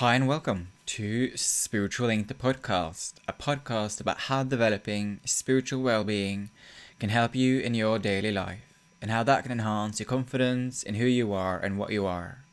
[0.00, 6.04] Hi and welcome to Spiritual Link, the podcast, a podcast about how developing spiritual well
[6.04, 6.50] being
[7.00, 10.96] can help you in your daily life and how that can enhance your confidence in
[10.96, 12.44] who you are and what you are.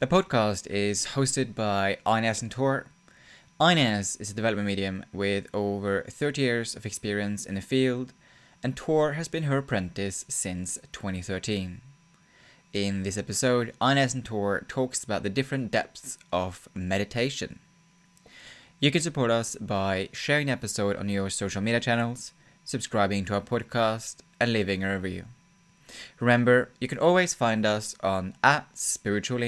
[0.00, 2.86] The podcast is hosted by Inez and Tor.
[3.60, 8.12] Inez is a development medium with over 30 years of experience in the field,
[8.60, 11.80] and Tor has been her apprentice since 2013.
[12.72, 17.60] In this episode, Inez and Tor talks about the different depths of meditation.
[18.80, 22.32] You can support us by sharing the episode on your social media channels,
[22.64, 25.24] subscribing to our podcast, and leaving a review.
[26.20, 29.42] Remember, you can always find us on at Spiritual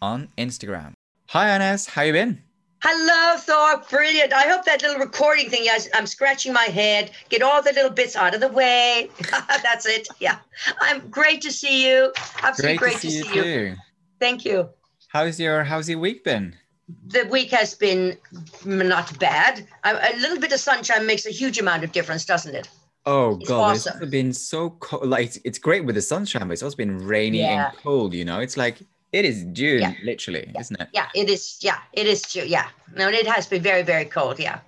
[0.00, 0.92] on Instagram.
[1.30, 2.45] Hi Inez, how you been?
[2.88, 3.82] Hello, Thor.
[3.90, 4.32] Brilliant.
[4.32, 7.90] I hope that little recording thing, yes, I'm scratching my head, get all the little
[7.90, 9.10] bits out of the way.
[9.64, 10.06] That's it.
[10.20, 10.38] Yeah.
[10.80, 12.12] I'm great to see you.
[12.44, 13.76] Absolutely great, great to see, to see you, you.
[14.20, 14.68] Thank you.
[15.08, 16.54] How's your how's your week been?
[17.08, 18.18] The week has been
[18.64, 19.66] not bad.
[19.82, 22.68] A, a little bit of sunshine makes a huge amount of difference, doesn't it?
[23.04, 23.98] Oh it's god, awesome.
[24.00, 25.08] it's been so cold.
[25.08, 27.70] Like it's great with the sunshine, but it's also been rainy yeah.
[27.70, 28.14] and cold.
[28.14, 28.78] You know, it's like
[29.16, 29.94] it is June, yeah.
[30.04, 30.60] literally, yeah.
[30.60, 30.88] isn't it?
[30.92, 31.58] Yeah, it is.
[31.60, 32.48] Yeah, it is June.
[32.48, 34.38] Yeah, no, it has been very, very cold.
[34.38, 34.60] Yeah,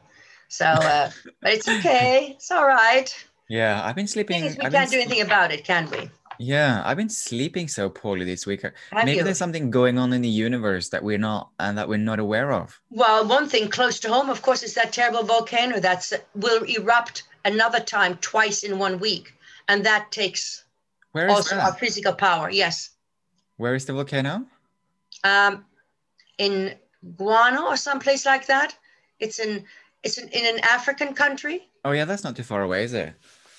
[0.48, 1.10] so, uh,
[1.42, 2.32] but it's okay.
[2.36, 3.08] It's all right.
[3.48, 4.42] Yeah, I've been sleeping.
[4.42, 6.10] we I've can't do anything about it, can we?
[6.38, 8.62] Yeah, I've been sleeping so poorly this week.
[8.62, 9.24] Have Maybe you?
[9.24, 12.52] there's something going on in the universe that we're not and that we're not aware
[12.52, 12.80] of.
[12.91, 17.24] Well, one thing close to home, of course, is that terrible volcano that will erupt
[17.44, 19.34] another time twice in one week,
[19.66, 20.64] and that takes
[21.12, 21.64] Where is also that?
[21.64, 22.50] our physical power.
[22.50, 22.91] Yes.
[23.58, 24.46] Where is the volcano?
[25.24, 25.64] Um,
[26.38, 26.74] in
[27.16, 28.76] Guano or someplace like that.
[29.20, 29.64] It's in
[30.02, 31.68] it's in, in an African country.
[31.84, 33.14] Oh yeah, that's not too far away, is it?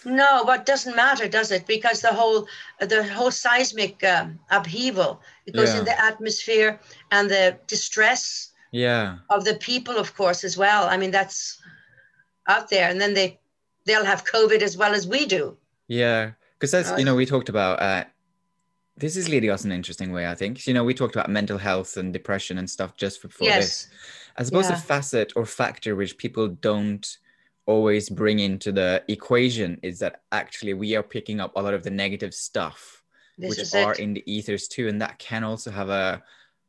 [0.05, 1.67] No, but doesn't matter, does it?
[1.67, 2.47] Because the whole
[2.79, 5.79] the whole seismic um, upheaval it goes yeah.
[5.79, 6.79] in the atmosphere
[7.11, 10.87] and the distress yeah of the people, of course, as well.
[10.87, 11.61] I mean, that's
[12.47, 13.39] out there, and then they
[13.85, 15.57] they'll have COVID as well as we do.
[15.87, 18.05] Yeah, because that's you know we talked about uh,
[18.99, 20.67] this is leading us in an interesting way, I think.
[20.67, 23.63] You know, we talked about mental health and depression and stuff just before yes.
[23.63, 23.87] this.
[24.37, 24.75] I suppose yeah.
[24.75, 27.17] a facet or factor which people don't
[27.65, 31.83] always bring into the equation is that actually we are picking up a lot of
[31.83, 33.03] the negative stuff
[33.37, 33.99] this which are it.
[33.99, 34.87] in the ethers too.
[34.87, 36.21] And that can also have a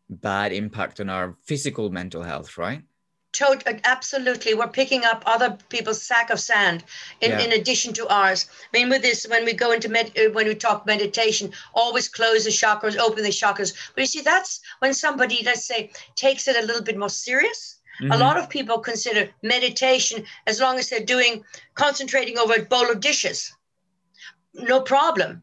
[0.08, 2.82] bad impact on our physical mental health, right?
[3.32, 4.54] Tot- absolutely.
[4.54, 6.84] We're picking up other people's sack of sand
[7.20, 7.40] in, yeah.
[7.40, 8.46] in addition to ours.
[8.72, 12.08] I mean with this when we go into med uh, when we talk meditation always
[12.08, 13.72] close the chakras open the chakras.
[13.94, 17.76] But you see that's when somebody let's say takes it a little bit more serious.
[18.00, 18.12] Mm-hmm.
[18.12, 22.90] a lot of people consider meditation as long as they're doing concentrating over a bowl
[22.90, 23.52] of dishes
[24.54, 25.42] no problem.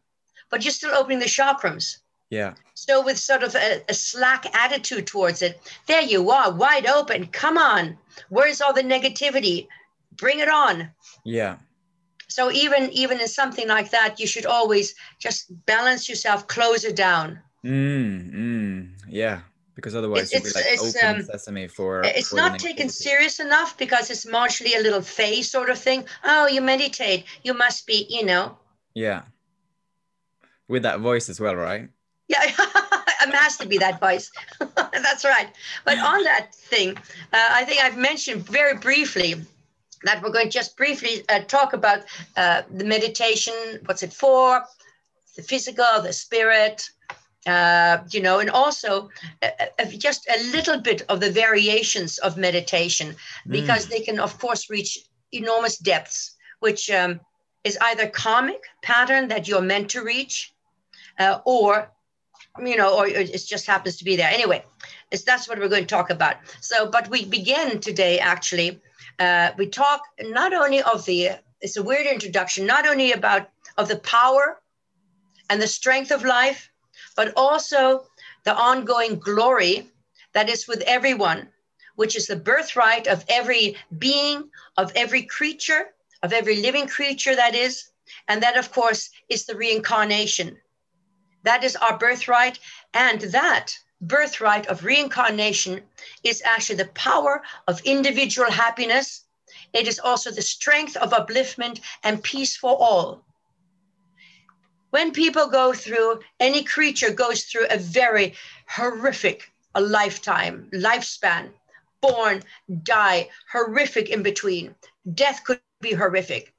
[0.50, 1.98] But you're still opening the chakrams
[2.30, 2.54] yeah.
[2.74, 7.26] So with sort of a, a, slack attitude towards it, there you are, wide open.
[7.28, 7.96] Come on.
[8.28, 9.66] Where's all the negativity?
[10.16, 10.90] Bring it on.
[11.24, 11.56] Yeah.
[12.28, 16.94] So even even in something like that, you should always just balance yourself, close it
[16.94, 17.40] down.
[17.64, 19.40] Mm, mm yeah.
[19.74, 22.02] Because otherwise you'll be like open um, sesame for.
[22.04, 26.04] It's for not taken serious enough because it's marginally a little phase sort of thing.
[26.24, 27.24] Oh, you meditate.
[27.44, 28.58] You must be, you know.
[28.94, 29.22] Yeah.
[30.66, 31.88] With that voice as well, right?
[32.28, 34.30] Yeah, it has to be that voice.
[34.76, 35.48] That's right.
[35.84, 36.96] But on that thing,
[37.32, 39.34] uh, I think I've mentioned very briefly
[40.04, 42.00] that we're going to just briefly uh, talk about
[42.36, 43.54] uh, the meditation,
[43.86, 44.62] what's it for,
[45.36, 46.88] the physical, the spirit,
[47.46, 49.08] uh, you know, and also
[49.42, 53.16] uh, uh, just a little bit of the variations of meditation
[53.48, 53.90] because mm.
[53.90, 54.98] they can, of course, reach
[55.32, 57.20] enormous depths, which um,
[57.64, 60.52] is either karmic pattern that you're meant to reach
[61.44, 61.90] or
[62.62, 64.30] you know, or it just happens to be there.
[64.30, 64.64] Anyway,
[65.10, 66.36] that's what we're going to talk about.
[66.60, 68.80] So, but we begin today actually.
[69.18, 71.30] Uh, we talk not only of the,
[71.60, 74.60] it's a weird introduction, not only about of the power
[75.50, 76.70] and the strength of life,
[77.16, 78.04] but also
[78.44, 79.90] the ongoing glory
[80.34, 81.48] that is with everyone,
[81.96, 85.86] which is the birthright of every being, of every creature,
[86.22, 87.90] of every living creature that is.
[88.28, 90.56] And that, of course, is the reincarnation
[91.42, 92.58] that is our birthright.
[92.94, 95.82] And that birthright of reincarnation
[96.22, 99.24] is actually the power of individual happiness.
[99.72, 103.24] It is also the strength of upliftment and peace for all.
[104.90, 108.34] When people go through, any creature goes through a very
[108.66, 111.52] horrific a lifetime, lifespan,
[112.00, 112.42] born,
[112.82, 114.74] die, horrific in between.
[115.14, 116.52] Death could be horrific.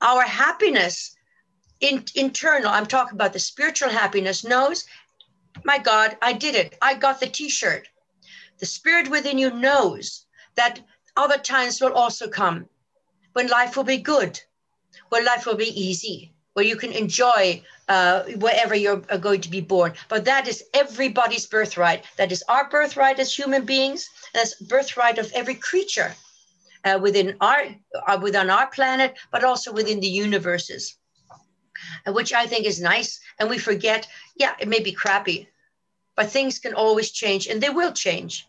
[0.00, 1.16] Our happiness
[1.80, 4.84] in, internal, I'm talking about the spiritual happiness, knows,
[5.64, 6.76] my God, I did it.
[6.82, 7.88] I got the t shirt.
[8.58, 10.26] The spirit within you knows
[10.56, 10.80] that
[11.16, 12.68] other times will also come
[13.32, 14.40] when life will be good,
[15.08, 19.50] when life will be easy, where you can enjoy uh, wherever you're uh, going to
[19.50, 19.92] be born.
[20.08, 22.04] But that is everybody's birthright.
[22.16, 24.08] That is our birthright as human beings.
[24.32, 26.14] That's birthright of every creature
[26.84, 27.66] uh, within our
[28.06, 30.96] uh, within our planet, but also within the universes,
[32.06, 33.20] which I think is nice.
[33.38, 34.06] And we forget,
[34.36, 35.48] yeah, it may be crappy,
[36.16, 38.46] but things can always change, and they will change.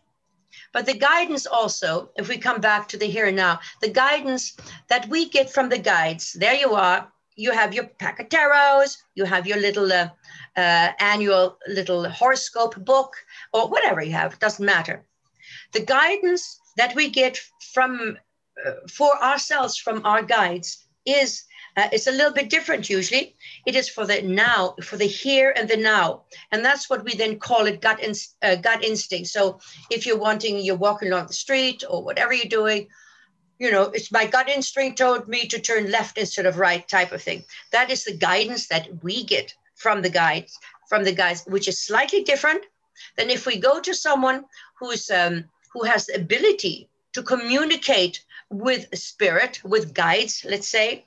[0.72, 4.56] But the guidance also, if we come back to the here and now, the guidance
[4.88, 8.96] that we get from the guides, there you are, you have your pack of tarots,
[9.14, 10.08] you have your little uh,
[10.56, 13.16] uh, annual little horoscope book,
[13.52, 15.04] or whatever you have, doesn't matter.
[15.72, 17.40] The guidance that we get
[17.72, 18.18] from
[18.66, 21.44] uh, for ourselves from our guides is
[21.76, 23.36] uh, it's a little bit different usually.
[23.66, 27.14] It is for the now, for the here and the now, and that's what we
[27.14, 29.28] then call it gut in, uh, gut instinct.
[29.28, 32.88] So if you're wanting, you're walking along the street or whatever you're doing,
[33.58, 37.12] you know, it's my gut instinct told me to turn left instead of right, type
[37.12, 37.44] of thing.
[37.72, 40.58] That is the guidance that we get from the guides,
[40.88, 42.64] from the guides, which is slightly different
[43.16, 44.44] than if we go to someone
[44.78, 51.04] who's um, who has the ability to communicate with spirit, with guides, let's say,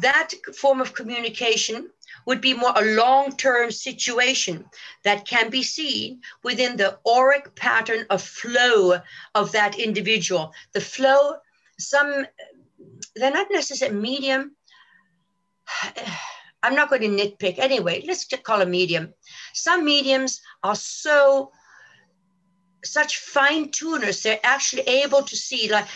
[0.00, 1.90] that form of communication
[2.26, 4.64] would be more a long term situation
[5.04, 9.00] that can be seen within the auric pattern of flow
[9.34, 10.52] of that individual.
[10.72, 11.36] The flow,
[11.78, 12.26] some,
[13.16, 14.56] they're not necessarily medium.
[16.64, 17.58] I'm not going to nitpick.
[17.58, 19.12] Anyway, let's just call a medium.
[19.52, 21.50] Some mediums are so
[22.84, 25.86] such fine tuners, they're actually able to see like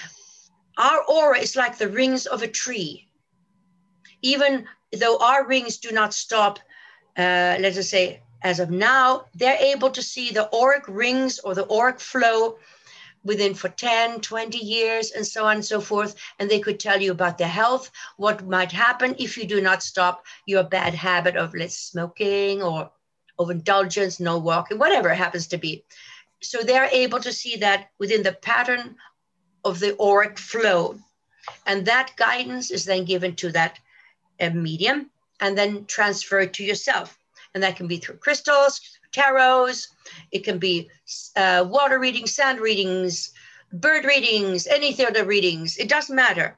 [0.79, 3.06] our aura is like the rings of a tree.
[4.33, 4.67] Even
[5.01, 6.59] though our rings do not stop,
[7.17, 11.55] uh, let us say, as of now, they're able to see the auric rings or
[11.55, 12.59] the auric flow
[13.23, 16.17] within for 10, 20 years, and so on and so forth.
[16.39, 19.83] And they could tell you about the health, what might happen if you do not
[19.83, 22.91] stop your bad habit of less smoking or
[23.39, 25.85] of indulgence, no walking, whatever it happens to be.
[26.41, 28.97] So they're able to see that within the pattern
[29.65, 30.97] of the auric flow.
[31.67, 33.79] And that guidance is then given to that
[34.41, 35.11] uh, medium
[35.41, 37.19] and then transfer it to yourself.
[37.55, 38.81] And that can be through crystals,
[39.13, 39.89] tarots,
[40.31, 40.91] it can be
[41.37, 43.33] uh, water readings, sand readings,
[43.73, 45.79] bird readings, any other readings.
[45.79, 46.57] It doesn't matter.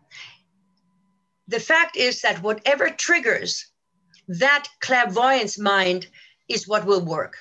[1.46, 3.66] The fact is that whatever triggers
[4.28, 6.06] that clairvoyance mind
[6.48, 7.36] is what will work.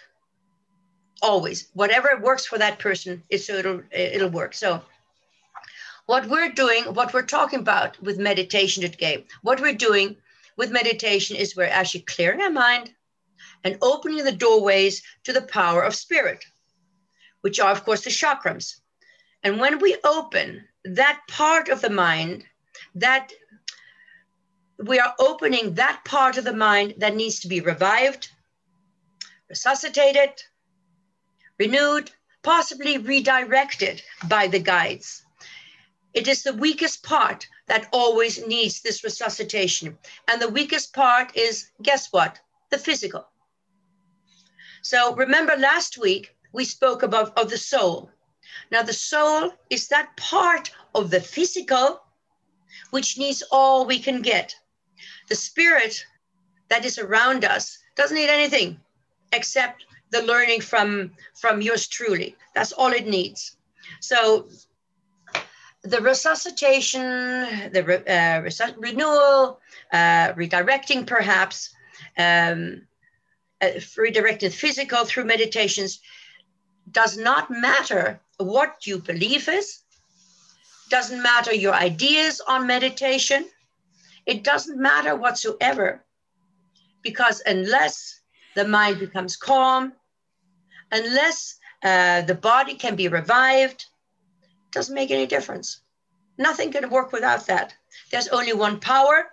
[1.22, 4.54] Always, whatever works for that person is so it'll it'll work.
[4.54, 4.82] So
[6.06, 10.16] what we're doing, what we're talking about with meditation today, what we're doing
[10.58, 12.92] with meditation is we're actually clearing our mind
[13.64, 16.44] and opening the doorways to the power of spirit,
[17.42, 18.76] which are, of course, the chakrams.
[19.44, 22.44] And when we open that part of the mind,
[22.96, 23.32] that
[24.80, 28.30] we are opening that part of the mind that needs to be revived,
[29.50, 30.42] resuscitated,
[31.60, 32.12] renewed,
[32.44, 35.24] possibly redirected by the guides.
[36.14, 39.98] It is the weakest part that always needs this resuscitation.
[40.28, 42.40] And the weakest part is, guess what?
[42.70, 43.28] The physical.
[44.82, 48.10] So remember last week, we spoke about of the soul.
[48.72, 52.02] Now the soul is that part of the physical
[52.92, 54.56] which needs all we can get.
[55.28, 56.06] The spirit
[56.70, 58.80] that is around us doesn't need anything
[59.34, 62.36] except the learning from from yours truly.
[62.56, 63.58] That's all it needs.
[64.00, 64.50] So
[65.84, 67.02] the resuscitation,
[67.72, 69.60] the re, uh, resu- renewal,
[69.94, 71.76] uh, redirecting perhaps,
[72.18, 72.82] um,
[73.62, 76.00] uh, redirected physical through meditations
[76.92, 79.84] does not matter what you believe is,
[80.90, 83.46] doesn't matter your ideas on meditation,
[84.26, 86.04] it doesn't matter whatsoever,
[87.02, 88.22] because unless
[88.56, 89.94] the mind becomes calm,
[90.92, 93.86] unless uh, the body can be revived,
[94.72, 95.82] doesn't make any difference.
[96.38, 97.74] Nothing can work without that.
[98.12, 99.26] There's only one power,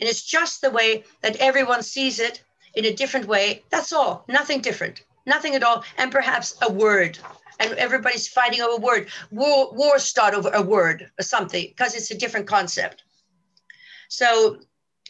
[0.00, 2.42] and it's just the way that everyone sees it
[2.74, 3.62] in a different way.
[3.70, 4.24] That's all.
[4.28, 5.04] Nothing different.
[5.26, 5.84] Nothing at all.
[5.98, 7.18] And perhaps a word.
[7.58, 9.08] And everybody's fighting over a word.
[9.30, 13.04] War, wars start over a word or something because it's a different concept.
[14.08, 14.60] So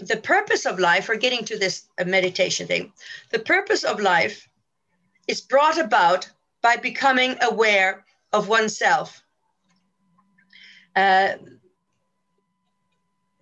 [0.00, 2.92] the purpose of life, we're getting to this uh, meditation thing.
[3.30, 4.48] The purpose of life
[5.28, 6.28] is brought about
[6.62, 9.22] by becoming aware of oneself.
[10.94, 11.34] Uh,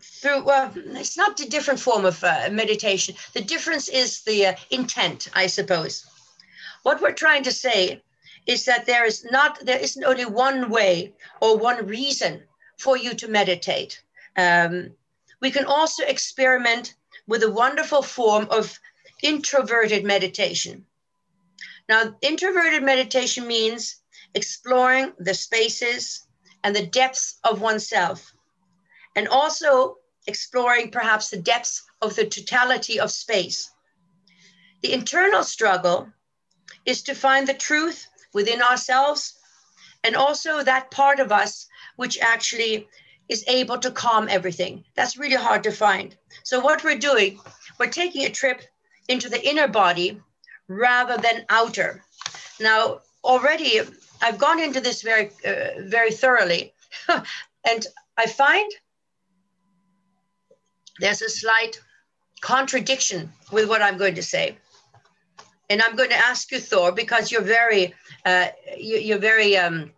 [0.00, 4.54] through well it's not a different form of uh, meditation the difference is the uh,
[4.71, 6.04] intent i suppose
[6.83, 8.02] what we're trying to say
[8.49, 12.42] is that there is not there isn't only one way or one reason
[12.78, 14.02] for you to meditate.
[14.37, 14.90] Um,
[15.40, 16.95] we can also experiment
[17.26, 18.78] with a wonderful form of
[19.23, 20.87] introverted meditation.
[21.88, 23.97] Now, introverted meditation means
[24.35, 26.26] exploring the spaces
[26.62, 28.32] and the depths of oneself,
[29.16, 33.70] and also exploring perhaps the depths of the totality of space.
[34.82, 36.12] The internal struggle
[36.85, 39.35] is to find the truth within ourselves
[40.04, 41.66] and also that part of us
[41.97, 42.88] which actually
[43.28, 44.85] is able to calm everything.
[44.94, 46.16] That's really hard to find.
[46.44, 47.40] So, what we're doing,
[47.78, 48.62] we're taking a trip
[49.08, 50.20] into the inner body
[50.68, 52.04] rather than outer.
[52.61, 53.80] Now, already
[54.22, 56.72] I've gone into this very, uh, very thoroughly,
[57.08, 58.70] and I find
[61.00, 61.80] there's a slight
[62.40, 64.56] contradiction with what I'm going to say.
[65.70, 67.94] And I'm going to ask you, Thor, because you're very,
[68.25, 69.92] uh, you, are very um,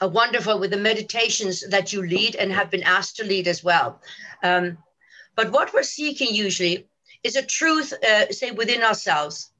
[0.00, 3.62] uh, wonderful with the meditations that you lead and have been asked to lead as
[3.62, 4.00] well.
[4.42, 4.78] Um,
[5.36, 6.86] but what we're seeking usually
[7.22, 9.50] is a truth, uh, say, within ourselves.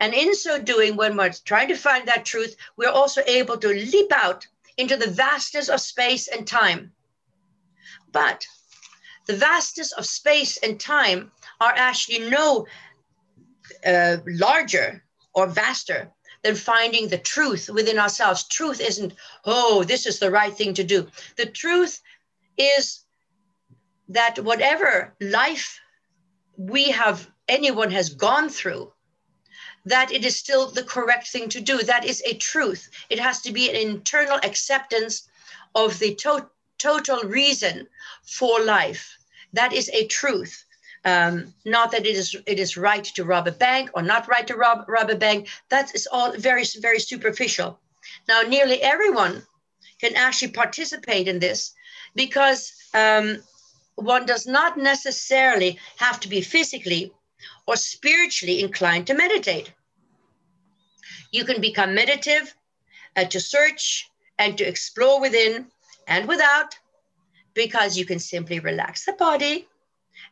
[0.00, 3.68] And in so doing, when we're trying to find that truth, we're also able to
[3.68, 4.46] leap out
[4.76, 6.92] into the vastness of space and time.
[8.12, 8.46] But
[9.26, 12.66] the vastness of space and time are actually no
[13.86, 18.46] uh, larger or vaster than finding the truth within ourselves.
[18.48, 21.08] Truth isn't, oh, this is the right thing to do.
[21.36, 22.00] The truth
[22.58, 23.00] is
[24.08, 25.80] that whatever life
[26.56, 28.92] we have, anyone has gone through,
[29.84, 31.82] that it is still the correct thing to do.
[31.82, 32.88] That is a truth.
[33.10, 35.28] It has to be an internal acceptance
[35.74, 36.48] of the to-
[36.78, 37.86] total reason
[38.22, 39.16] for life.
[39.52, 40.64] That is a truth.
[41.04, 44.46] Um, not that it is it is right to rob a bank or not right
[44.46, 45.48] to rob, rob a bank.
[45.68, 47.78] That is all very very superficial.
[48.26, 49.42] Now, nearly everyone
[50.00, 51.72] can actually participate in this
[52.14, 53.42] because um,
[53.96, 57.12] one does not necessarily have to be physically
[57.66, 59.72] or spiritually inclined to meditate.
[61.32, 62.54] You can become meditative
[63.16, 65.66] uh, to search and to explore within
[66.06, 66.78] and without
[67.54, 69.68] because you can simply relax the body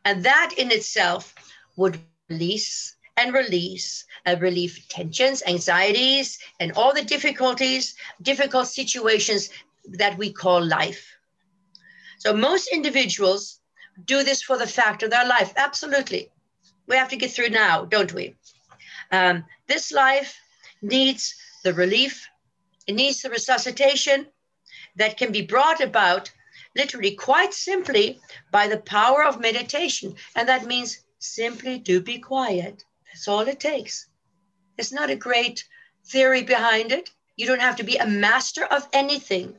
[0.04, 1.34] and that in itself
[1.76, 1.98] would
[2.28, 9.50] release and release, uh, relieve tensions, anxieties, and all the difficulties, difficult situations
[9.84, 11.18] that we call life.
[12.18, 13.60] So most individuals
[14.06, 15.52] do this for the fact of their life.
[15.56, 16.30] Absolutely.
[16.92, 18.36] We have to get through now, don't we?
[19.10, 20.38] Um, this life
[20.82, 21.34] needs
[21.64, 22.28] the relief,
[22.86, 24.26] it needs the resuscitation
[24.96, 26.30] that can be brought about
[26.76, 28.20] literally quite simply
[28.50, 30.16] by the power of meditation.
[30.36, 32.84] And that means simply to be quiet.
[33.06, 34.08] That's all it takes.
[34.76, 35.64] It's not a great
[36.04, 37.08] theory behind it.
[37.36, 39.56] You don't have to be a master of anything.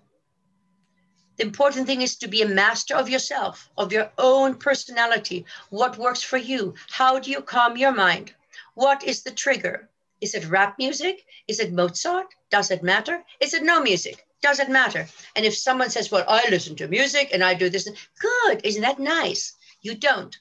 [1.37, 5.45] The important thing is to be a master of yourself, of your own personality.
[5.69, 6.75] What works for you?
[6.89, 8.33] How do you calm your mind?
[8.75, 9.89] What is the trigger?
[10.21, 11.25] Is it rap music?
[11.47, 12.27] Is it Mozart?
[12.49, 13.23] Does it matter?
[13.39, 14.25] Is it no music?
[14.41, 15.07] Does it matter.
[15.35, 18.61] And if someone says, Well, I listen to music and I do this, good.
[18.63, 19.53] Isn't that nice?
[19.81, 20.37] You don't.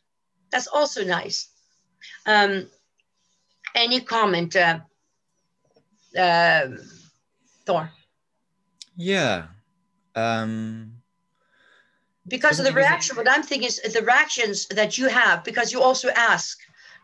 [0.51, 1.49] That's also nice.
[2.27, 2.69] Um,
[3.75, 4.81] any comment, uh,
[6.19, 6.69] uh,
[7.65, 7.91] Thor?
[8.97, 9.47] Yeah.
[10.15, 10.93] Um,
[12.29, 15.83] because of the reaction, what I'm thinking is the reactions that you have, because you
[15.83, 16.59] also ask,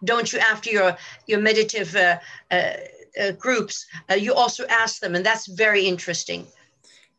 [0.04, 0.96] don't you, after your
[1.26, 2.18] your meditative uh,
[2.50, 2.72] uh,
[3.20, 6.46] uh groups, uh, you also ask them, and that's very interesting.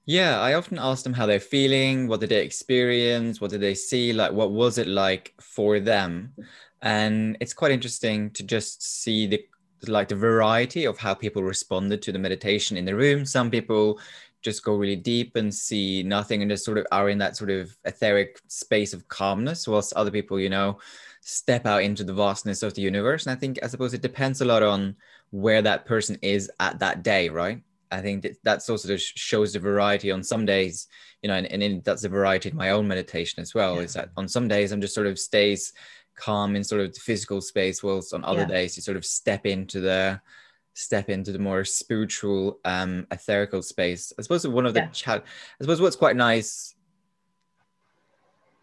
[0.06, 3.76] Yeah, I often ask them how they're feeling, what did they experience, what did they
[3.76, 6.34] see, like what was it like for them?
[6.82, 9.46] And it's quite interesting to just see the
[9.88, 13.24] like the variety of how people responded to the meditation in the room.
[13.26, 14.00] Some people
[14.42, 17.50] just go really deep and see nothing and just sort of are in that sort
[17.50, 20.80] of etheric space of calmness, whilst other people, you know,
[21.22, 23.26] step out into the vastness of the universe.
[23.26, 24.96] And I think I suppose it depends a lot on
[25.32, 27.62] where that person is at that day, right?
[27.92, 30.88] I think that that's also just shows the variety on some days,
[31.22, 33.76] you know, and, and in, that's the variety in my own meditation as well.
[33.76, 33.82] Yeah.
[33.82, 35.74] Is that on some days I'm just sort of stays
[36.16, 38.48] calm in sort of the physical space, whilst on other yeah.
[38.48, 40.22] days you sort of step into the
[40.74, 44.14] step into the more spiritual, um, etherical space.
[44.18, 44.90] I suppose one of the yeah.
[44.90, 45.24] chat.
[45.60, 46.76] I suppose what's quite nice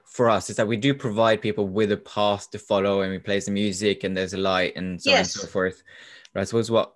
[0.05, 3.19] for us is that we do provide people with a path to follow, and we
[3.19, 5.37] play some music, and there's a light, and so yes.
[5.37, 5.83] on and so forth.
[6.33, 6.95] But I suppose what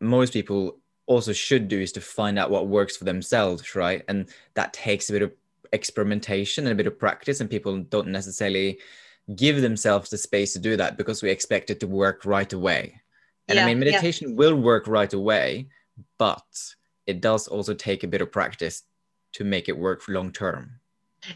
[0.00, 4.02] most people also should do is to find out what works for themselves, right?
[4.08, 5.32] And that takes a bit of
[5.72, 8.78] experimentation and a bit of practice, and people don't necessarily
[9.34, 13.00] give themselves the space to do that because we expect it to work right away.
[13.48, 14.36] And yeah, I mean, meditation yeah.
[14.36, 15.68] will work right away,
[16.18, 16.44] but
[17.06, 18.82] it does also take a bit of practice
[19.32, 20.80] to make it work for long term.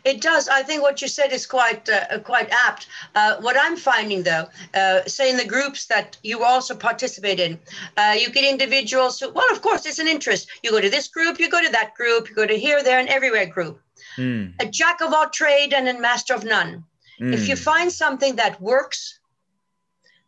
[0.05, 0.49] It does.
[0.49, 2.87] I think what you said is quite uh, quite apt.
[3.15, 7.59] Uh, what I'm finding, though, uh, say in the groups that you also participate in,
[7.97, 10.49] uh, you get individuals who, well, of course, it's an interest.
[10.63, 13.01] You go to this group, you go to that group, you go to here, there,
[13.01, 13.81] and everywhere group.
[14.17, 14.55] Mm.
[14.61, 16.85] A jack of all trade and a master of none.
[17.21, 17.35] Mm.
[17.35, 17.63] If you hmm.
[17.63, 19.19] find something that works,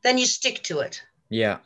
[0.02, 1.02] then you stick to it.
[1.28, 1.58] Yeah.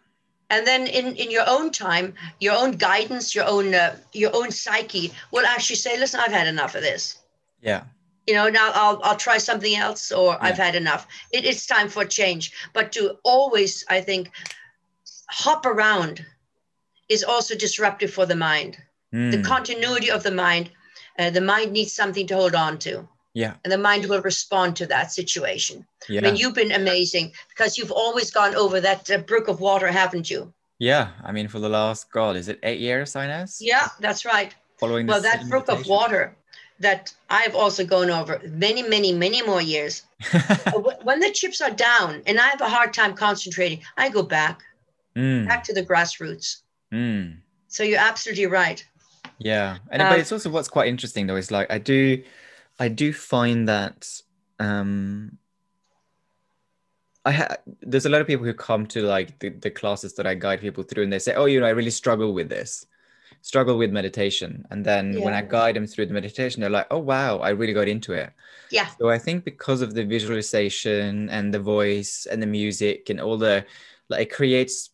[0.50, 4.50] And then in, in your own time, your own guidance, your own uh, your own
[4.50, 7.19] psyche will actually say, "Listen, I've had enough of this."
[7.61, 7.85] Yeah.
[8.26, 10.38] You know, now I'll I'll try something else, or yeah.
[10.40, 11.07] I've had enough.
[11.33, 12.52] It, it's time for change.
[12.73, 14.31] But to always, I think,
[15.28, 16.25] hop around
[17.09, 18.78] is also disruptive for the mind.
[19.12, 19.31] Mm.
[19.31, 20.71] The continuity of the mind,
[21.19, 23.09] uh, the mind needs something to hold on to.
[23.35, 23.55] Yeah.
[23.65, 25.87] And the mind will respond to that situation.
[26.09, 26.21] Yeah.
[26.21, 29.89] I mean, you've been amazing because you've always gone over that uh, brook of water,
[29.89, 30.53] haven't you?
[30.79, 31.11] Yeah.
[31.23, 33.59] I mean, for the last, God, is it eight years, Inez?
[33.61, 34.55] Yeah, that's right.
[34.79, 36.37] Following Well, that brook of water
[36.81, 40.03] that I've also gone over many, many, many more years.
[41.03, 44.63] when the chips are down and I have a hard time concentrating, I go back,
[45.17, 45.47] mm.
[45.47, 46.63] back to the grassroots.
[46.93, 47.39] Mm.
[47.67, 48.85] So you're absolutely right.
[49.39, 49.79] Yeah.
[49.91, 52.23] And um, but it's also what's quite interesting though, is like I do
[52.79, 54.09] I do find that
[54.59, 55.39] um,
[57.25, 60.27] I ha- there's a lot of people who come to like the, the classes that
[60.27, 62.87] I guide people through, and they say, "Oh, you know, I really struggle with this,
[63.43, 65.25] struggle with meditation." And then yeah.
[65.25, 68.13] when I guide them through the meditation, they're like, "Oh, wow, I really got into
[68.13, 68.33] it."
[68.71, 68.87] Yeah.
[68.99, 73.37] So I think because of the visualization and the voice and the music and all
[73.37, 73.65] the
[74.09, 74.91] like, it creates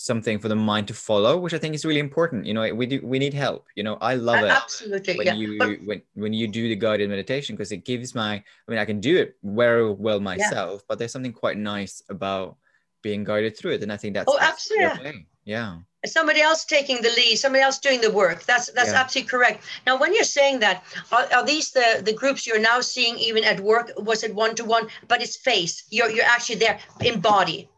[0.00, 2.46] something for the mind to follow which i think is really important.
[2.46, 5.34] You know we do we need help you know i love it absolutely when yeah.
[5.34, 8.78] you but, when when you do the guided meditation because it gives my i mean
[8.78, 10.84] i can do it very well myself yeah.
[10.88, 12.56] but there's something quite nice about
[13.02, 15.78] being guided through it and i think that's oh absolutely yeah.
[16.04, 19.00] Somebody else taking the lead somebody else doing the work that's that's yeah.
[19.00, 19.64] absolutely correct.
[19.86, 23.44] Now when you're saying that are, are, these the the groups you're now seeing even
[23.44, 23.90] at work?
[23.96, 24.88] Was it one-to-one?
[25.08, 27.68] But it's face you're you're actually there in body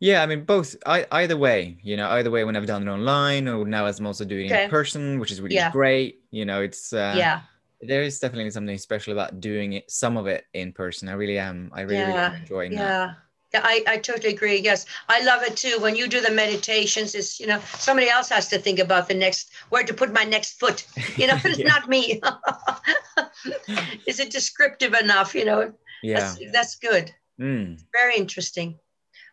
[0.00, 0.74] yeah, I mean both.
[0.86, 4.00] I, either way, you know, either way when I've done it online or now as
[4.00, 5.70] I'm also doing it in person, which is really yeah.
[5.70, 6.20] great.
[6.30, 7.42] You know, it's uh, yeah.
[7.82, 11.08] There is definitely something special about doing it, some of it in person.
[11.08, 11.70] I really am.
[11.74, 12.28] I really, yeah.
[12.28, 12.78] really enjoying yeah.
[12.78, 13.16] that.
[13.52, 14.60] Yeah, I, I totally agree.
[14.60, 15.78] Yes, I love it too.
[15.80, 19.14] When you do the meditations, it's you know somebody else has to think about the
[19.14, 20.86] next where to put my next foot.
[21.16, 22.22] You know, it's not me.
[24.06, 25.34] is it descriptive enough?
[25.34, 27.12] You know, yeah, that's, that's good.
[27.38, 27.82] Mm.
[27.92, 28.78] Very interesting.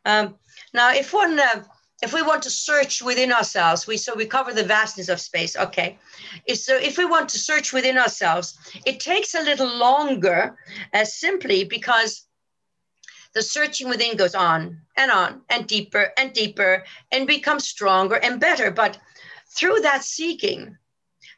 [0.04, 0.36] Um,
[0.74, 1.64] now, if one, uh,
[2.02, 5.56] if we want to search within ourselves, we so we cover the vastness of space.
[5.56, 5.98] Okay,
[6.46, 10.58] if, so if we want to search within ourselves, it takes a little longer,
[10.94, 12.28] uh, simply because
[13.34, 18.40] the searching within goes on and on and deeper and deeper and becomes stronger and
[18.40, 18.72] better.
[18.72, 19.00] But
[19.50, 20.78] through that seeking,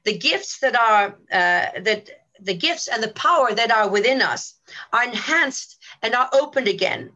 [0.04, 2.10] the gifts that are uh, that
[2.42, 4.56] the gifts and the power that are within us
[4.94, 7.12] are enhanced and are opened again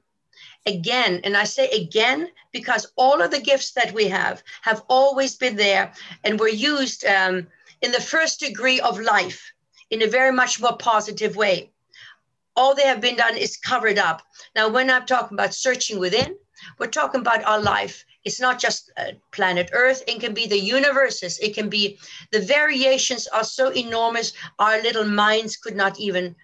[0.65, 1.21] again.
[1.23, 5.55] And I say again because all of the gifts that we have have always been
[5.55, 7.47] there and were used um,
[7.81, 9.51] in the first degree of life
[9.89, 11.71] in a very much more positive way.
[12.55, 14.21] All they have been done is covered up.
[14.55, 16.37] Now, when I'm talking about searching within,
[16.79, 18.05] we're talking about our life.
[18.23, 21.99] It's not just uh, planet Earth, it can be the universes, it can be
[22.31, 26.35] the variations are so enormous, our little minds could not even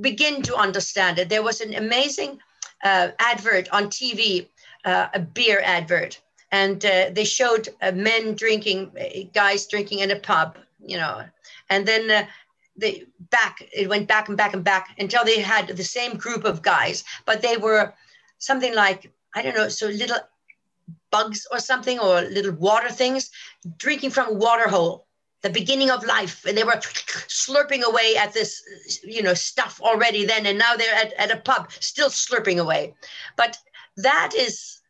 [0.00, 1.28] begin to understand it.
[1.28, 2.38] There was an amazing
[2.84, 4.48] uh, advert on TV,
[4.84, 6.20] uh, a beer advert,
[6.52, 11.24] and uh, they showed uh, men drinking, uh, guys drinking in a pub, you know,
[11.70, 12.26] and then uh,
[12.76, 16.44] they back it went back and back and back until they had the same group
[16.44, 17.94] of guys, but they were
[18.38, 20.18] something like I don't know, so little
[21.10, 23.30] bugs or something or little water things
[23.76, 25.05] drinking from a water hole
[25.46, 26.44] the beginning of life.
[26.44, 26.80] And they were
[27.42, 28.62] slurping away at this
[29.04, 30.46] you know stuff already then.
[30.46, 32.94] And now they're at, at a pub still slurping away.
[33.36, 33.58] But
[33.96, 34.80] that is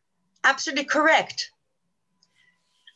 [0.45, 1.51] absolutely correct.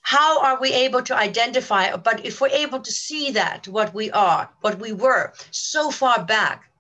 [0.03, 4.11] How are we able to identify but if we're able to see that what we
[4.11, 6.73] are what we were so far back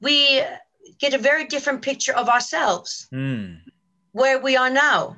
[0.00, 0.42] we
[0.98, 3.08] get a very different picture of ourselves.
[3.12, 3.60] Mm.
[4.12, 5.16] where we are now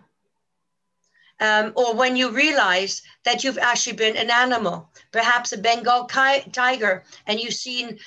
[1.43, 7.03] um, or when you realize that you've actually been an animal, perhaps a Bengal tiger,
[7.27, 7.99] and you've seen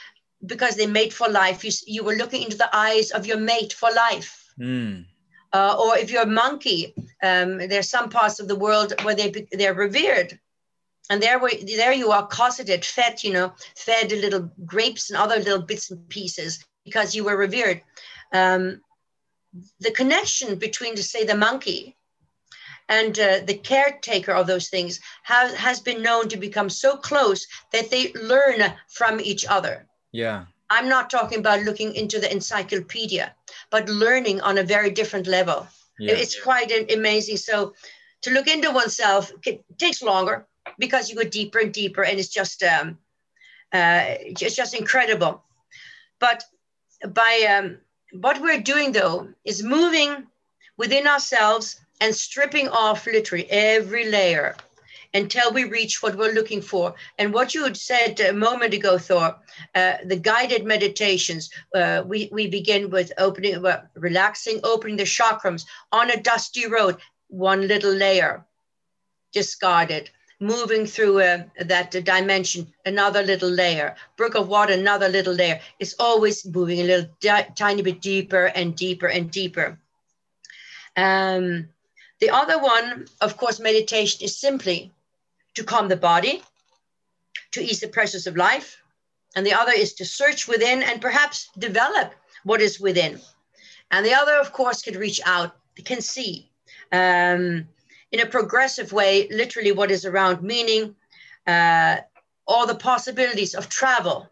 [0.46, 3.74] because they mate for life, you, you were looking into the eyes of your mate
[3.74, 4.54] for life.
[4.58, 5.06] Mm.
[5.52, 6.94] Uh, or if you're a monkey,
[7.24, 10.40] um, there's some parts of the world where they they're revered,
[11.10, 15.38] and there we, there you are cosseted, fed, you know, fed little grapes and other
[15.38, 17.82] little bits and pieces because you were revered.
[18.34, 18.82] Um,
[19.80, 21.96] the connection between, to say, the monkey
[22.90, 27.48] and uh, the caretaker of those things has, has been known to become so close
[27.72, 29.88] that they learn from each other.
[30.12, 30.46] Yeah.
[30.70, 33.34] I'm not talking about looking into the encyclopedia,
[33.70, 35.68] but learning on a very different level.
[36.00, 36.14] Yeah.
[36.14, 37.38] It's quite amazing.
[37.38, 37.74] So
[38.22, 39.32] to look into oneself
[39.78, 40.48] takes longer
[40.80, 42.98] because you go deeper and deeper, and it's just um,
[43.72, 45.44] uh, it's just incredible.
[46.20, 46.44] But
[47.08, 47.78] by um,
[48.20, 50.28] what we're doing though is moving
[50.78, 54.56] within ourselves and stripping off literally every layer
[55.16, 56.94] until we reach what we're looking for.
[57.18, 59.36] And what you had said a moment ago, Thor,
[59.74, 63.64] uh, the guided meditations, uh, we, we begin with opening,
[63.96, 66.98] relaxing, opening the chakrams on a dusty road,
[67.30, 68.46] one little layer,
[69.32, 70.10] discarded.
[70.42, 75.62] Moving through uh, that dimension, another little layer, brook of water, another little layer.
[75.80, 77.10] It's always moving a little
[77.56, 79.80] tiny bit deeper and deeper and deeper.
[80.98, 81.70] Um,
[82.20, 84.92] the other one, of course, meditation is simply
[85.56, 86.44] to calm the body,
[87.52, 88.82] to ease the pressures of life.
[89.36, 93.20] And the other is to search within and perhaps develop what is within.
[93.92, 96.50] And the other, of course, can reach out, can see
[96.92, 97.68] um,
[98.12, 100.96] in a progressive way, literally what is around, meaning
[101.48, 101.98] uh,
[102.48, 104.30] all the possibilities of travel,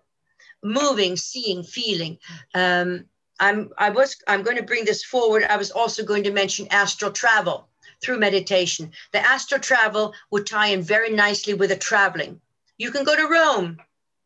[0.63, 2.17] moving, seeing, feeling.
[2.53, 3.05] Um,
[3.39, 5.43] I'm, I was, I'm going to bring this forward.
[5.43, 7.67] I was also going to mention astral travel
[8.03, 8.91] through meditation.
[9.11, 12.41] The astral travel would tie in very nicely with the traveling.
[12.77, 13.77] You can go to Rome.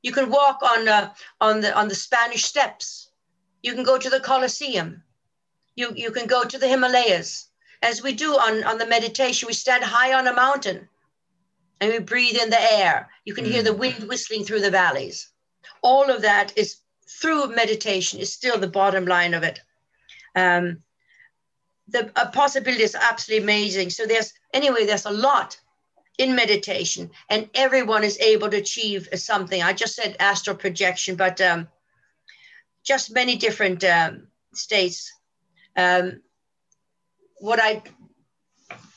[0.03, 3.09] You can walk on, uh, on, the, on the Spanish steps.
[3.63, 5.03] You can go to the Colosseum.
[5.75, 7.47] You, you can go to the Himalayas.
[7.81, 10.89] As we do on, on the meditation, we stand high on a mountain
[11.79, 13.09] and we breathe in the air.
[13.25, 13.51] You can mm.
[13.51, 13.79] hear the mm.
[13.79, 15.29] wind whistling through the valleys.
[15.81, 19.59] All of that is through meditation, is still the bottom line of it.
[20.35, 20.83] Um,
[21.87, 23.89] the uh, possibility is absolutely amazing.
[23.89, 25.59] So there's anyway, there's a lot
[26.17, 29.61] in meditation, and everyone is able to achieve something.
[29.61, 31.67] I just said astral projection, but um,
[32.83, 35.13] just many different um, states.
[35.75, 36.21] Um,
[37.39, 37.83] what I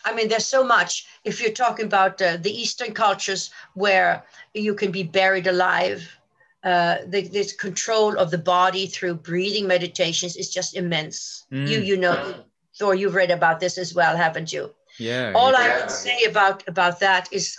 [0.05, 1.07] I mean, there's so much.
[1.25, 4.25] If you're talking about uh, the Eastern cultures where
[4.55, 6.17] you can be buried alive,
[6.65, 11.47] uh, the, this control of the body through breathing meditations is just immense.
[11.53, 11.69] Mm.
[11.69, 12.45] You you know
[12.81, 14.75] Thor, you've read about this as well, haven't you?
[14.99, 15.33] Yeah.
[15.37, 15.59] All yeah.
[15.59, 17.59] I can say about about that is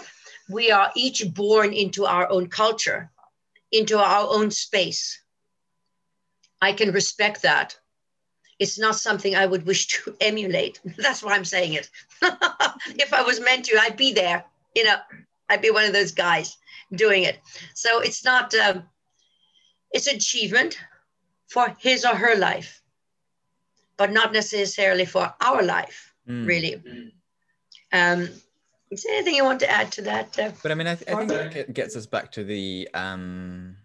[0.50, 3.12] we are each born into our own culture,
[3.72, 5.22] into our own space.
[6.60, 7.78] I can respect that.
[8.58, 10.80] It's not something I would wish to emulate.
[10.98, 11.90] That's why I'm saying it.
[13.06, 14.44] if I was meant to, I'd be there.
[14.76, 14.98] You know,
[15.50, 16.58] I'd be one of those guys
[16.96, 17.40] doing it.
[17.76, 18.56] So it's not.
[18.56, 18.84] Um,
[19.92, 20.80] it's achievement
[21.48, 22.81] for his or her life
[24.02, 26.48] but not necessarily for our life, mm.
[26.48, 26.82] really.
[27.94, 28.28] Um,
[28.90, 30.40] is there anything you want to add to that?
[30.40, 33.76] Uh, but I mean, I, th- I think it gets us back to the um,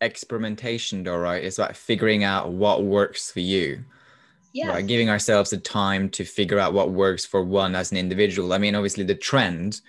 [0.00, 1.42] experimentation, though, right?
[1.42, 3.84] It's about figuring out what works for you.
[4.52, 4.68] Yeah.
[4.68, 4.86] Right?
[4.86, 8.52] Giving ourselves the time to figure out what works for one as an individual.
[8.52, 9.80] I mean, obviously, the trend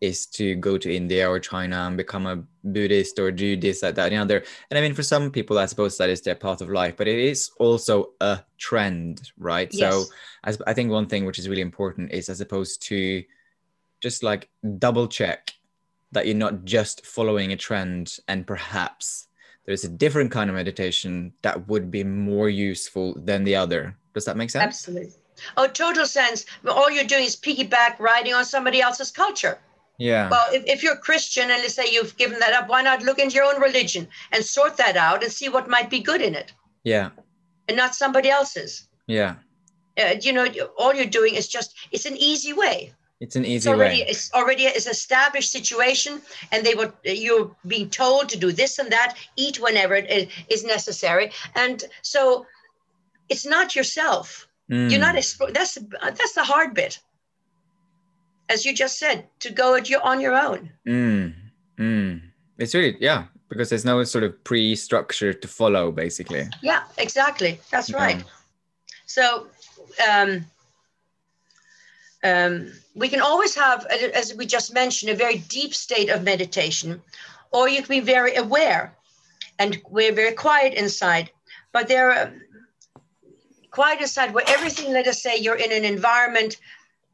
[0.00, 3.94] is to go to India or China and become a Buddhist or do this, that,
[3.96, 4.44] that, and the other.
[4.70, 7.08] And I mean, for some people, I suppose that is their path of life, but
[7.08, 9.68] it is also a trend, right?
[9.72, 9.92] Yes.
[9.92, 10.04] So
[10.44, 13.22] as I think one thing which is really important is as opposed to
[14.00, 15.52] just like double check
[16.12, 19.28] that you're not just following a trend and perhaps
[19.66, 23.96] there's a different kind of meditation that would be more useful than the other.
[24.14, 24.64] Does that make sense?
[24.64, 25.12] Absolutely.
[25.56, 26.46] Oh, total sense.
[26.66, 29.58] All you're doing is piggyback riding on somebody else's culture.
[30.00, 30.30] Yeah.
[30.30, 33.02] Well, if, if you're a Christian and let's say you've given that up, why not
[33.02, 36.22] look into your own religion and sort that out and see what might be good
[36.22, 36.54] in it?
[36.84, 37.10] Yeah.
[37.68, 38.88] And not somebody else's.
[39.06, 39.34] Yeah.
[39.98, 40.46] Uh, you know,
[40.78, 42.94] all you're doing is just, it's an easy way.
[43.20, 44.08] It's an easy it's already, way.
[44.08, 48.90] It's already an established situation, and they were you're being told to do this and
[48.90, 52.46] that, eat whenever it is necessary, and so
[53.28, 54.48] it's not yourself.
[54.70, 54.90] Mm.
[54.90, 55.16] You're not.
[55.52, 55.74] That's
[56.16, 56.98] that's the hard bit
[58.50, 60.70] as you just said, to go at your on your own.
[60.86, 61.34] Mm,
[61.78, 62.20] mm.
[62.58, 66.48] It's really yeah, because there's no sort of pre-structure to follow, basically.
[66.62, 67.60] Yeah, exactly.
[67.70, 68.22] That's right.
[69.06, 69.46] So.
[70.08, 70.46] Um,
[72.22, 77.00] um, we can always have, as we just mentioned, a very deep state of meditation,
[77.50, 78.94] or you can be very aware
[79.58, 81.30] and we're very quiet inside.
[81.72, 82.32] But there are
[83.70, 86.56] quiet inside where everything, let us say, you're in an environment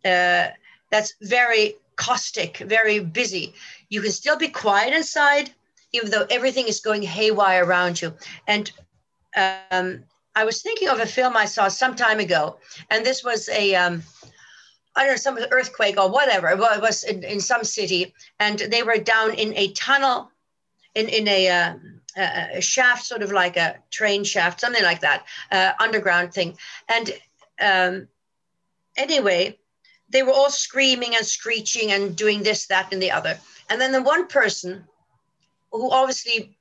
[0.04, 0.48] uh,
[0.90, 3.54] that's very caustic, very busy.
[3.88, 5.50] You can still be quiet inside,
[5.92, 8.14] even though everything is going haywire around you.
[8.46, 8.70] And
[9.70, 12.58] um, I was thinking of a film I saw some time ago,
[12.90, 14.02] and this was a um,
[14.94, 16.48] I don't know, some earthquake or whatever.
[16.48, 20.30] It was in, in some city, and they were down in a tunnel,
[20.94, 21.74] in in a, uh,
[22.54, 26.56] a shaft, sort of like a train shaft, something like that, uh, underground thing.
[26.88, 27.12] And
[27.60, 28.08] um,
[28.96, 29.58] anyway,
[30.08, 33.38] they were all screaming and screeching and doing this, that, and the other.
[33.68, 34.84] And then the one person
[35.72, 36.56] who obviously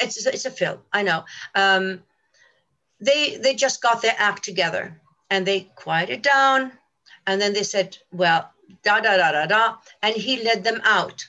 [0.00, 1.24] it's it's a film, I know.
[1.54, 2.02] Um,
[3.00, 5.00] they they just got their act together
[5.30, 6.72] and they quieted down,
[7.26, 8.50] and then they said, "Well,
[8.82, 11.26] da da da da da," and he led them out.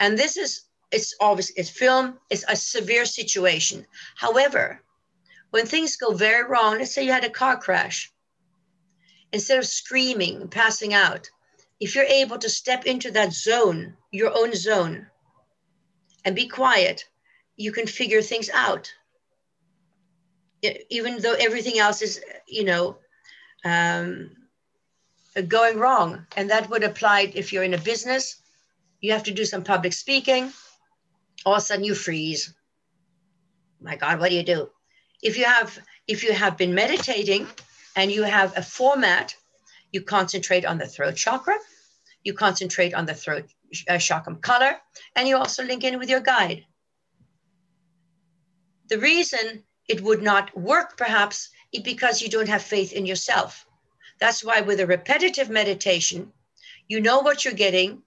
[0.00, 2.18] And this is it's obvious it's film.
[2.30, 3.86] It's a severe situation.
[4.16, 4.82] However,
[5.50, 8.12] when things go very wrong, let's say you had a car crash,
[9.36, 11.28] instead of screaming, passing out,
[11.78, 15.06] if you're able to step into that zone, your own zone,
[16.24, 17.04] and be quiet,
[17.56, 18.90] you can figure things out.
[20.88, 22.18] Even though everything else is,
[22.48, 22.96] you know,
[23.62, 24.30] um,
[25.48, 26.26] going wrong.
[26.34, 28.40] And that would apply if you're in a business,
[29.02, 30.50] you have to do some public speaking,
[31.44, 32.54] all of a sudden you freeze.
[33.82, 34.70] My God, what do you do?
[35.22, 37.46] If you have if you have been meditating
[37.96, 39.34] and you have a format,
[39.90, 41.56] you concentrate on the throat chakra,
[42.22, 43.46] you concentrate on the throat
[43.88, 44.76] uh, chakra color,
[45.16, 46.64] and you also link in with your guide.
[48.88, 53.66] The reason it would not work perhaps is because you don't have faith in yourself.
[54.20, 56.32] That's why with a repetitive meditation,
[56.88, 58.02] you know what you're getting,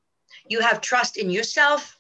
[0.47, 1.97] you have trust in yourself,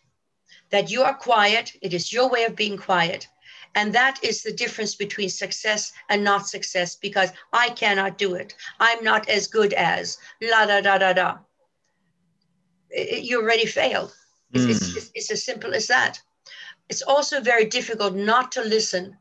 [0.69, 3.27] that you are quiet, it is your way of being quiet.
[3.75, 8.55] And that is the difference between success and not success because I cannot do it.
[8.79, 11.37] I'm not as good as la da da da da.
[12.91, 14.15] You already failed.
[14.53, 14.69] It's, mm.
[14.71, 16.19] it's, it's, it's as simple as that.
[16.89, 19.15] It's also very difficult not to listen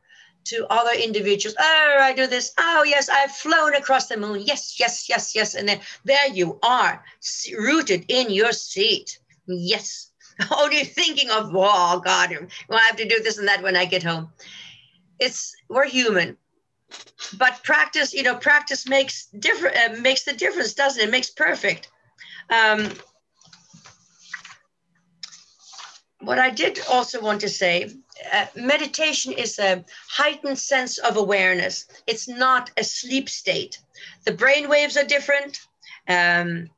[0.45, 1.55] to other individuals.
[1.61, 2.53] Oh, I do this.
[2.59, 4.41] Oh, yes, I've flown across the moon.
[4.41, 5.55] Yes, yes, yes, yes.
[5.55, 7.05] And then there you are,
[7.59, 9.19] rooted in your seat.
[9.47, 10.11] Yes.
[10.57, 12.37] Only thinking of, oh, God,
[12.69, 14.31] well, I have to do this and that when I get home.
[15.19, 16.37] It's, we're human.
[17.37, 21.09] But practice, you know, practice makes different, uh, makes the difference, doesn't it?
[21.09, 21.91] it makes perfect.
[22.51, 22.91] Um,
[26.21, 27.91] what I did also want to say
[28.33, 31.87] uh, meditation is a heightened sense of awareness.
[32.07, 33.79] It's not a sleep state.
[34.25, 35.61] The brain waves are different,
[36.09, 36.69] um,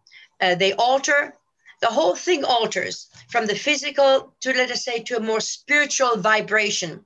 [0.40, 1.34] uh, they alter.
[1.80, 6.16] The whole thing alters from the physical to, let us say, to a more spiritual
[6.16, 7.04] vibration.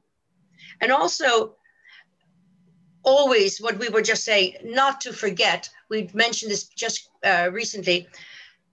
[0.80, 1.56] And also,
[3.02, 8.08] always what we were just saying, not to forget, we mentioned this just uh, recently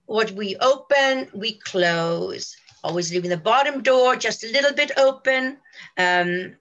[0.06, 5.58] what we open, we close always leaving the bottom door just a little bit open
[5.98, 6.56] um,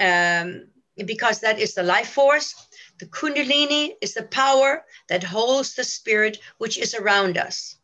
[0.00, 0.66] um,
[1.04, 2.54] because that is the life force.
[2.98, 7.76] The Kundalini is the power that holds the spirit which is around us.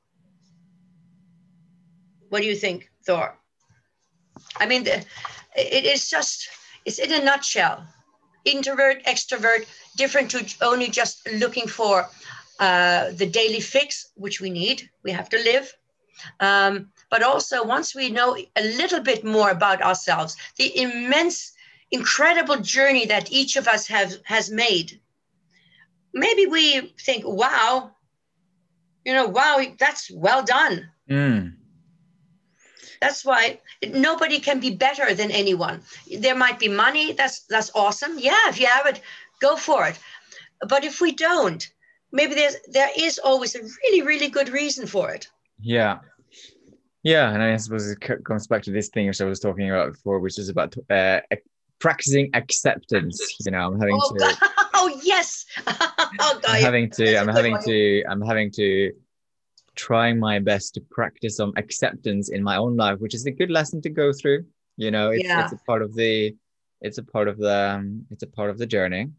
[2.33, 3.37] What do you think, Thor?
[4.57, 5.05] I mean, the,
[5.55, 6.49] it is just,
[6.87, 7.85] it's in a nutshell.
[8.47, 9.67] Introvert, extrovert,
[9.99, 12.09] different to only just looking for
[12.59, 14.89] uh, the daily fix, which we need.
[15.03, 15.77] We have to live.
[16.41, 21.53] Um, but also once we know a little bit more about ourselves, the immense,
[21.91, 24.99] incredible journey that each of us have has made,
[26.15, 27.91] maybe we think, wow,
[29.05, 30.89] you know, wow, that's well done.
[31.11, 31.57] Mm.
[33.03, 35.83] That's why nobody can be better than anyone.
[36.21, 38.17] There might be money, that's that's awesome.
[38.17, 39.01] Yeah, if you have it,
[39.41, 39.99] go for it.
[40.69, 41.69] But if we don't,
[42.13, 45.27] maybe there's there is always a really, really good reason for it.
[45.61, 45.99] Yeah.
[47.03, 49.95] Yeah, and I suppose it comes back to this thing which I was talking about
[49.95, 51.19] before, which is about uh,
[51.81, 53.19] practicing acceptance.
[53.45, 54.37] You know, I'm having oh, to.
[54.75, 55.45] Oh yes.
[55.67, 56.41] oh, God.
[56.47, 57.17] I'm having to.
[57.17, 57.65] I'm having one.
[57.65, 58.05] to.
[58.09, 58.93] I'm having to
[59.75, 63.51] try my best to practice some acceptance in my own life, which is a good
[63.51, 64.45] lesson to go through.
[64.77, 65.45] You know, it's, yeah.
[65.45, 66.35] it's a part of the.
[66.81, 67.75] It's a part of the.
[67.75, 69.11] Um, it's a part of the journey.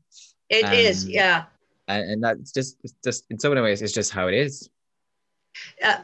[0.49, 1.45] It um, is, yeah.
[1.87, 4.69] And, and that's just, just in so many ways, it's just how it is.
[5.83, 5.97] Uh,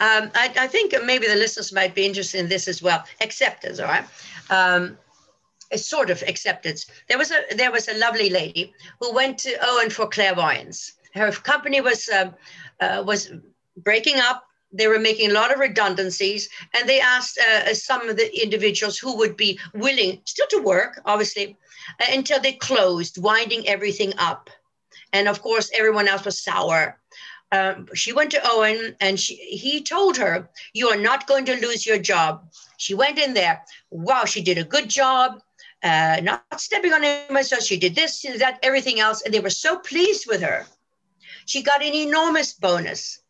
[0.00, 3.04] um, I, I, think maybe the listeners might be interested in this as well.
[3.20, 4.04] Acceptance, all right.
[4.50, 4.98] Um,
[5.70, 6.86] a sort of acceptance.
[7.08, 10.92] There was a there was a lovely lady who went to Owen for clairvoyance.
[11.14, 12.32] Her company was uh,
[12.80, 13.32] uh, was
[13.76, 14.44] breaking up.
[14.74, 18.98] They were making a lot of redundancies, and they asked uh, some of the individuals
[18.98, 21.58] who would be willing still to work, obviously,
[22.00, 24.48] uh, until they closed, winding everything up.
[25.12, 26.98] And of course, everyone else was sour
[27.52, 31.60] um, she went to Owen and she, he told her, You are not going to
[31.60, 32.50] lose your job.
[32.78, 33.62] She went in there.
[33.90, 35.40] Wow, she did a good job.
[35.82, 39.22] Uh, not stepping on him, so she did this, she did that, everything else.
[39.22, 40.64] And they were so pleased with her.
[41.44, 43.20] she got an enormous bonus,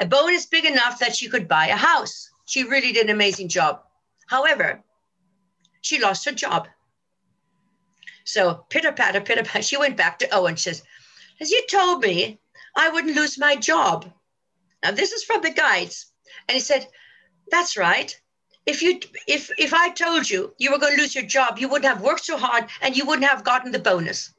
[0.00, 2.30] a bonus big enough that she could buy a house.
[2.46, 3.82] She really did an amazing job.
[4.26, 4.82] However,
[5.82, 6.68] she lost her job.
[8.24, 9.62] So pitter patter, pitter patter.
[9.62, 10.56] She went back to Owen.
[10.56, 10.82] She says,
[11.40, 12.40] As you told me,
[12.74, 14.10] I wouldn't lose my job.
[14.82, 16.06] Now, this is from the guides.
[16.48, 16.86] And he said,
[17.50, 18.18] That's right.
[18.66, 21.68] If you if if I told you you were going to lose your job, you
[21.68, 24.32] wouldn't have worked so hard and you wouldn't have gotten the bonus.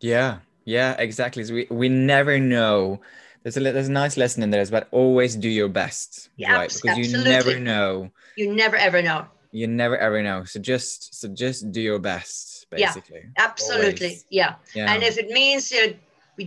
[0.00, 1.44] Yeah, yeah, exactly.
[1.44, 3.00] So we we never know.
[3.42, 4.64] There's a there's a nice lesson in there.
[4.66, 6.72] but always do your best, Yeah, right?
[6.72, 8.10] Because you never know.
[8.36, 9.26] You never ever know.
[9.50, 10.44] You never ever know.
[10.44, 13.24] So just so just do your best, Yeah, basically.
[13.38, 14.20] Absolutely.
[14.30, 14.54] Yeah.
[14.74, 14.92] Yeah.
[14.92, 15.94] And if it means you're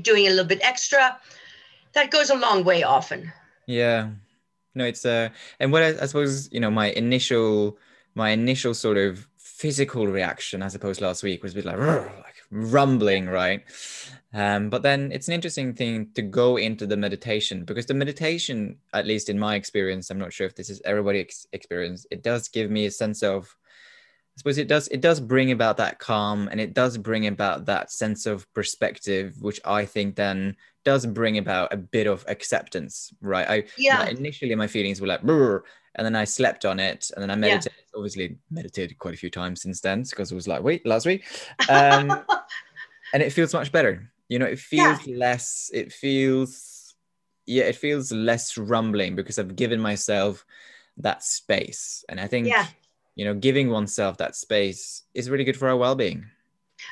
[0.01, 1.17] doing a little bit extra,
[1.93, 3.31] that goes a long way often.
[3.67, 4.09] Yeah.
[4.73, 7.77] No, it's uh and what I, I suppose, you know, my initial
[8.15, 11.77] my initial sort of physical reaction, I suppose last week was a bit like
[12.51, 13.63] rumbling, right?
[14.33, 18.77] Um, but then it's an interesting thing to go into the meditation because the meditation,
[18.93, 22.49] at least in my experience, I'm not sure if this is everybody's experience, it does
[22.49, 23.55] give me a sense of
[24.35, 27.65] I suppose it does it does bring about that calm and it does bring about
[27.65, 33.13] that sense of perspective, which I think then does bring about a bit of acceptance,
[33.21, 33.47] right?
[33.49, 33.99] I Yeah.
[33.99, 35.21] like, initially my feelings were like
[35.95, 37.39] and then I slept on it and then I Yeah.
[37.55, 41.05] meditated obviously meditated quite a few times since then because it was like wait last
[41.05, 41.23] week
[41.69, 42.21] um
[43.13, 44.95] and it feels much better you know it Yeah.
[44.95, 46.95] feels less it feels
[47.45, 50.45] yeah it feels less rumbling because I've given myself
[50.97, 52.67] that space and I think Yeah.
[53.15, 56.25] You know giving oneself that space is really good for our well-being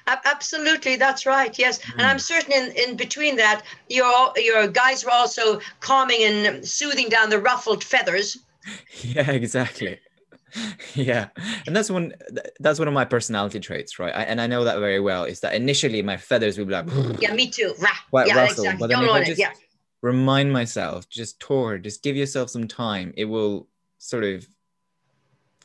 [0.08, 1.58] Absolutely, that's right.
[1.60, 2.10] Yes, and Mm.
[2.10, 7.30] I'm certain in, in between that, your your guys were also calming and soothing down
[7.30, 8.38] the ruffled feathers.
[9.04, 10.00] yeah exactly
[10.96, 11.28] yeah
[11.68, 12.14] and that's one
[12.60, 15.42] that's one of my personality traits right I, and i know that very well is
[15.42, 16.86] that initially my feathers will be like
[17.20, 17.74] Yeah, me too.
[18.10, 18.80] Quite yeah, rustle exactly.
[18.80, 19.40] but then Don't if I just it.
[19.40, 19.54] Yeah,
[20.02, 24.48] remind myself just tour, just give yourself some time it will sort of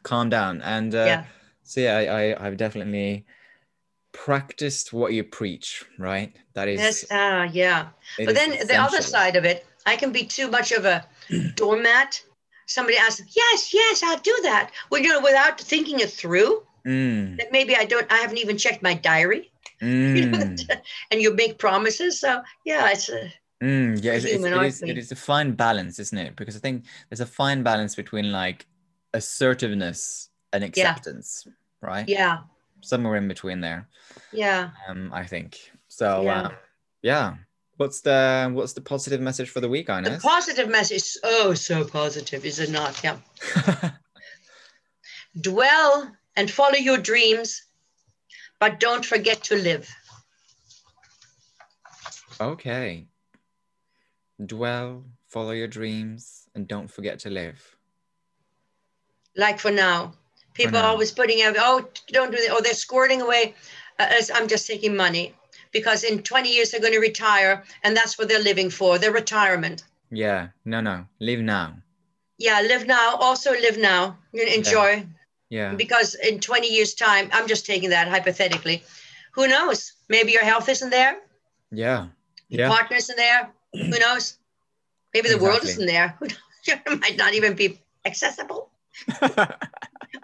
[0.08, 1.24] calm down and uh, yeah,
[1.62, 3.24] so yeah I, I i've definitely
[4.12, 7.88] practiced what you preach right that is yes, ah, yeah.
[8.16, 11.06] But then the other side of it, I can be too much of a
[11.54, 12.20] doormat.
[12.66, 14.72] Somebody asks, yes, yes, I'll do that.
[14.90, 18.56] Well, you know, without thinking it through, Mm, that maybe I don't, I haven't even
[18.56, 19.52] checked my diary.
[19.80, 20.58] Mm,
[21.12, 22.18] and you make promises.
[22.18, 26.00] So yeah, it's a, mm, yeah it's, it's, it, is, it is a fine balance
[26.00, 28.66] isn't it because i think there's a fine balance between like
[29.14, 31.46] assertiveness and acceptance
[31.82, 32.38] right yeah,
[32.80, 33.88] somewhere in between there
[34.32, 34.70] yeah.
[34.88, 36.42] um i think so Yeah.
[36.42, 36.52] um,
[37.02, 37.34] yeah
[37.76, 40.22] what's the what's the positive message for the week The Inez?
[40.22, 43.00] positive message, oh, so positive, is it not?
[43.04, 43.18] Yeah.
[45.40, 47.62] Dwell and follow your dreams,
[48.58, 49.88] but don't forget to live.
[52.40, 53.06] okay
[54.46, 57.76] dwell follow your dreams and don't forget to live
[59.38, 60.12] Like for now,
[60.52, 60.88] people are now.
[60.90, 62.50] always putting out, oh, don't do that.
[62.52, 63.54] Oh, they're squirting away.
[64.00, 65.34] Uh, as I'm just taking money
[65.72, 69.12] because in 20 years they're going to retire, and that's what they're living for their
[69.12, 69.84] retirement.
[70.10, 71.66] yeah no no live now
[72.38, 73.16] Yeah, live now.
[73.20, 74.16] Also live now.
[74.32, 75.04] Enjoy.
[75.50, 78.82] yeah because in 20 years time i'm just taking that hypothetically
[79.36, 81.14] who knows maybe your health isn't there
[81.82, 82.06] yeah
[82.50, 84.24] your yeah partner isn't there who knows
[85.14, 86.38] maybe the world isn't there Who knows?
[86.86, 87.68] it might not even be
[88.04, 88.60] accessible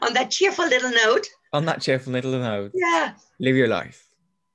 [0.03, 4.07] on that cheerful little note on that cheerful little note yeah live your life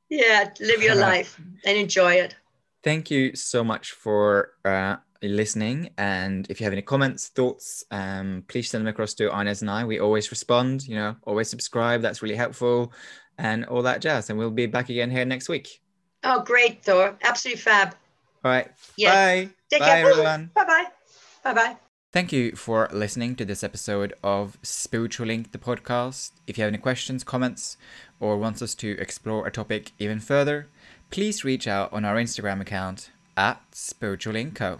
[0.09, 2.35] yeah live your life and enjoy it
[2.83, 5.89] thank you so much for uh, listening.
[5.97, 9.69] And if you have any comments, thoughts, um, please send them across to Inez and
[9.69, 9.83] I.
[9.83, 12.01] We always respond, you know, always subscribe.
[12.01, 12.93] That's really helpful
[13.37, 14.29] and all that jazz.
[14.29, 15.67] And we'll be back again here next week.
[16.23, 17.95] oh great thor absolutely fab
[18.43, 18.71] All right.
[18.97, 19.13] Yes.
[19.13, 19.49] Bye.
[19.69, 20.09] Take Bye, care.
[20.11, 20.51] everyone.
[20.55, 20.85] bye-bye
[21.43, 26.31] bye-bye Thank you for listening to this episode of Spiritual Link, the podcast.
[26.47, 27.77] If you have any questions, comments,
[28.19, 30.69] or want us to explore a topic even further,
[31.11, 34.79] please reach out on our Instagram account at Spiritual Link Co.